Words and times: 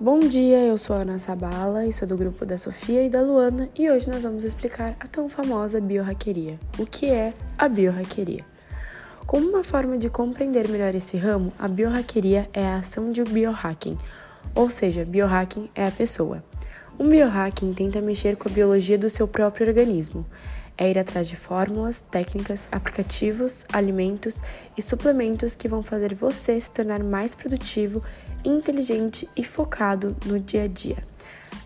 Bom 0.00 0.18
dia, 0.18 0.58
eu 0.58 0.76
sou 0.76 0.96
a 0.96 1.02
Ana 1.02 1.20
Sabala 1.20 1.86
e 1.86 1.92
sou 1.92 2.06
do 2.06 2.16
grupo 2.16 2.44
da 2.44 2.58
Sofia 2.58 3.04
e 3.04 3.08
da 3.08 3.22
Luana 3.22 3.68
e 3.78 3.88
hoje 3.88 4.10
nós 4.10 4.24
vamos 4.24 4.42
explicar 4.42 4.96
a 4.98 5.06
tão 5.06 5.28
famosa 5.28 5.80
biohackeria. 5.80 6.58
O 6.76 6.84
que 6.84 7.06
é 7.06 7.32
a 7.56 7.68
biohackeria? 7.68 8.44
Como 9.24 9.48
uma 9.48 9.62
forma 9.62 9.96
de 9.96 10.10
compreender 10.10 10.68
melhor 10.68 10.96
esse 10.96 11.16
ramo, 11.16 11.52
a 11.56 11.68
biohackeria 11.68 12.48
é 12.52 12.66
a 12.66 12.78
ação 12.78 13.12
de 13.12 13.22
biohacking, 13.22 13.96
ou 14.52 14.68
seja, 14.68 15.04
biohacking 15.04 15.70
é 15.76 15.86
a 15.86 15.92
pessoa. 15.92 16.42
Um 16.98 17.08
biohacking 17.08 17.72
tenta 17.72 18.00
mexer 18.00 18.34
com 18.36 18.48
a 18.48 18.52
biologia 18.52 18.98
do 18.98 19.08
seu 19.08 19.28
próprio 19.28 19.68
organismo 19.68 20.26
é 20.76 20.90
ir 20.90 20.98
atrás 20.98 21.28
de 21.28 21.36
fórmulas, 21.36 22.00
técnicas, 22.00 22.68
aplicativos, 22.70 23.64
alimentos 23.72 24.42
e 24.76 24.82
suplementos 24.82 25.54
que 25.54 25.68
vão 25.68 25.82
fazer 25.82 26.14
você 26.14 26.60
se 26.60 26.70
tornar 26.70 27.02
mais 27.02 27.34
produtivo, 27.34 28.02
inteligente 28.44 29.28
e 29.36 29.44
focado 29.44 30.16
no 30.26 30.38
dia 30.38 30.64
a 30.64 30.68
dia. 30.68 30.98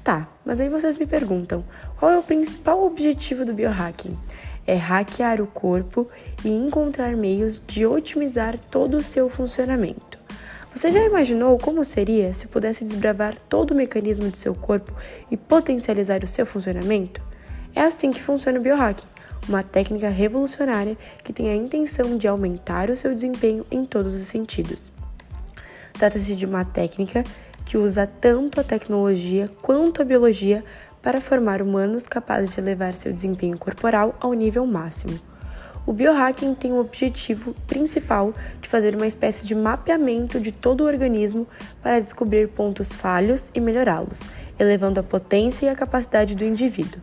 Tá, 0.05 0.29
mas 0.45 0.61
aí 0.61 0.69
vocês 0.69 0.97
me 0.97 1.07
perguntam: 1.07 1.65
qual 1.99 2.11
é 2.11 2.19
o 2.19 2.23
principal 2.23 2.85
objetivo 2.85 3.45
do 3.45 3.53
biohacking? 3.53 4.17
É 4.67 4.75
hackear 4.75 5.41
o 5.41 5.47
corpo 5.47 6.07
e 6.45 6.51
encontrar 6.51 7.17
meios 7.17 7.63
de 7.67 7.87
otimizar 7.87 8.59
todo 8.71 8.99
o 8.99 9.03
seu 9.03 9.31
funcionamento. 9.31 10.19
Você 10.75 10.91
já 10.91 11.03
imaginou 11.03 11.59
como 11.59 11.85
seria 11.85 12.35
se 12.35 12.47
pudesse 12.47 12.85
desbravar 12.85 13.35
todo 13.49 13.71
o 13.71 13.75
mecanismo 13.75 14.31
de 14.31 14.37
seu 14.37 14.55
corpo 14.55 14.95
e 15.31 15.37
potencializar 15.37 16.23
o 16.23 16.27
seu 16.27 16.45
funcionamento? 16.45 17.28
É 17.79 17.83
assim 17.83 18.11
que 18.11 18.21
funciona 18.21 18.59
o 18.59 18.61
biohacking, 18.61 19.07
uma 19.49 19.63
técnica 19.63 20.09
revolucionária 20.09 20.99
que 21.23 21.33
tem 21.33 21.49
a 21.49 21.55
intenção 21.55 22.19
de 22.19 22.27
aumentar 22.27 22.91
o 22.91 22.97
seu 22.97 23.15
desempenho 23.15 23.65
em 23.71 23.85
todos 23.85 24.17
os 24.17 24.27
sentidos. 24.27 24.91
Trata-se 25.93 26.35
de 26.35 26.45
uma 26.45 26.65
técnica 26.65 27.23
que 27.65 27.79
usa 27.79 28.05
tanto 28.05 28.61
a 28.61 28.65
tecnologia 28.65 29.49
quanto 29.63 30.03
a 30.03 30.05
biologia 30.05 30.65
para 31.01 31.21
formar 31.21 31.63
humanos 31.63 32.03
capazes 32.03 32.53
de 32.53 32.59
elevar 32.61 32.97
seu 32.97 33.13
desempenho 33.13 33.57
corporal 33.57 34.17
ao 34.19 34.33
nível 34.33 34.67
máximo. 34.67 35.17
O 35.87 35.93
biohacking 35.93 36.57
tem 36.57 36.73
o 36.73 36.81
objetivo 36.81 37.55
principal 37.69 38.35
de 38.61 38.69
fazer 38.69 38.97
uma 38.97 39.07
espécie 39.07 39.47
de 39.47 39.55
mapeamento 39.55 40.41
de 40.41 40.51
todo 40.51 40.81
o 40.81 40.87
organismo 40.89 41.47
para 41.81 42.01
descobrir 42.01 42.49
pontos 42.49 42.93
falhos 42.93 43.53
e 43.55 43.61
melhorá-los, 43.61 44.23
elevando 44.59 44.99
a 44.99 45.05
potência 45.05 45.67
e 45.67 45.69
a 45.69 45.77
capacidade 45.77 46.35
do 46.35 46.45
indivíduo, 46.45 47.01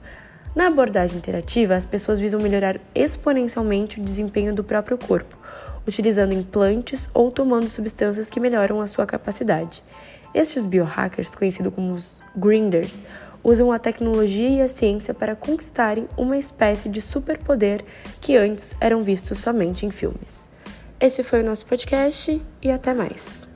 na 0.56 0.68
abordagem 0.68 1.18
interativa, 1.18 1.76
as 1.76 1.84
pessoas 1.84 2.20
visam 2.20 2.40
melhorar 2.40 2.80
exponencialmente 2.96 4.00
o 4.00 4.04
desempenho 4.04 4.56
do 4.56 4.64
próprio 4.64 4.98
corpo, 4.98 5.38
utilizando 5.86 6.34
implantes 6.34 7.10
ou 7.14 7.30
tomando 7.30 7.68
substâncias 7.68 8.30
que 8.30 8.40
melhoram 8.40 8.80
a 8.80 8.88
sua 8.88 9.06
capacidade. 9.06 9.84
Estes 10.34 10.66
biohackers, 10.66 11.36
conhecidos 11.36 11.74
como 11.74 11.94
os 11.94 12.22
grinders, 12.36 13.04
usam 13.44 13.72
a 13.72 13.78
tecnologia 13.78 14.50
e 14.50 14.62
a 14.62 14.68
ciência 14.68 15.14
para 15.14 15.36
conquistarem 15.36 16.08
uma 16.18 16.38
espécie 16.38 16.90
de 16.90 17.02
superpoder 17.02 17.84
que 18.20 18.36
antes 18.36 18.76
eram 18.80 19.04
vistos 19.04 19.40
somente 19.40 19.86
em 19.86 19.92
filmes. 19.92 20.50
Esse 21.00 21.22
foi 21.22 21.42
o 21.42 21.46
nosso 21.46 21.66
podcast 21.66 22.42
e 22.62 22.72
até 22.72 22.94
mais. 22.94 23.55